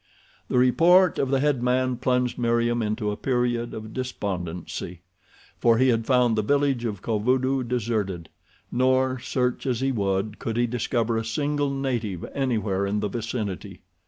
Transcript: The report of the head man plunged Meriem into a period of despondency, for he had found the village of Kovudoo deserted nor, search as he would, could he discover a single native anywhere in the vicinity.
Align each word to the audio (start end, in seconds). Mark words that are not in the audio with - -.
The 0.47 0.57
report 0.57 1.19
of 1.19 1.29
the 1.29 1.39
head 1.41 1.61
man 1.61 1.95
plunged 1.97 2.39
Meriem 2.39 2.81
into 2.81 3.11
a 3.11 3.15
period 3.15 3.71
of 3.75 3.93
despondency, 3.93 5.01
for 5.59 5.77
he 5.77 5.89
had 5.89 6.07
found 6.07 6.35
the 6.35 6.41
village 6.41 6.85
of 6.85 7.03
Kovudoo 7.03 7.61
deserted 7.61 8.29
nor, 8.71 9.19
search 9.19 9.67
as 9.67 9.79
he 9.79 9.91
would, 9.91 10.39
could 10.39 10.57
he 10.57 10.65
discover 10.65 11.17
a 11.17 11.23
single 11.23 11.69
native 11.69 12.25
anywhere 12.33 12.87
in 12.87 12.99
the 12.99 13.09
vicinity. 13.09 13.81